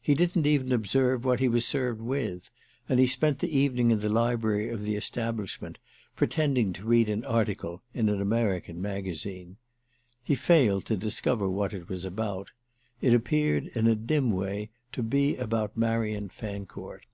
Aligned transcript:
He 0.00 0.14
didn't 0.14 0.46
even 0.46 0.72
observe 0.72 1.22
what 1.22 1.38
he 1.38 1.46
was 1.46 1.66
served 1.66 2.00
with, 2.00 2.48
and 2.88 2.98
he 2.98 3.06
spent 3.06 3.40
the 3.40 3.58
evening 3.58 3.90
in 3.90 3.98
the 4.00 4.08
library 4.08 4.70
of 4.70 4.84
the 4.84 4.94
establishment, 4.96 5.76
pretending 6.16 6.72
to 6.72 6.86
read 6.86 7.10
an 7.10 7.24
article 7.26 7.82
in 7.92 8.08
an 8.08 8.22
American 8.22 8.80
magazine. 8.80 9.58
He 10.24 10.34
failed 10.34 10.86
to 10.86 10.96
discover 10.96 11.46
what 11.46 11.74
it 11.74 11.90
was 11.90 12.06
about; 12.06 12.52
it 13.02 13.12
appeared 13.12 13.66
in 13.74 13.86
a 13.86 13.94
dim 13.94 14.32
way 14.32 14.70
to 14.92 15.02
be 15.02 15.36
about 15.36 15.76
Marian 15.76 16.30
Fancourt. 16.30 17.04